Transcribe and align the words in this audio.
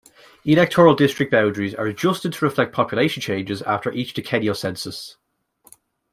Electoral 0.45 0.95
district 0.95 1.31
boundaries 1.31 1.75
are 1.75 1.85
adjusted 1.85 2.33
to 2.33 2.43
reflect 2.43 2.73
population 2.73 3.21
changes 3.21 3.61
after 3.61 3.91
each 3.91 4.15
decennial 4.15 4.55
census. 4.55 5.17